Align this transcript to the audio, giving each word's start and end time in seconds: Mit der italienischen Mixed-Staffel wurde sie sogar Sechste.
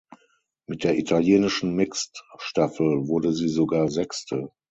Mit 0.65 0.83
der 0.83 0.97
italienischen 0.97 1.75
Mixed-Staffel 1.75 3.07
wurde 3.07 3.33
sie 3.33 3.49
sogar 3.49 3.87
Sechste. 3.87 4.51